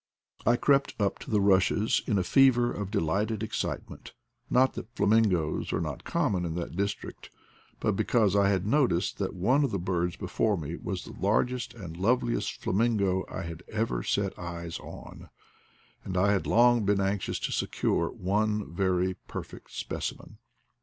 [0.47, 4.13] I crept up to the rushes in a fever of delighted excitement;
[4.49, 7.29] not that flamingoes are not common in that dis trict,
[7.79, 11.75] but because I had noticed that one of the birds before me was the largest
[11.75, 15.29] and loveliest fla mingo I had ever set eyes on,
[16.03, 20.39] and I had long been anxious to secure one very perfect specimen.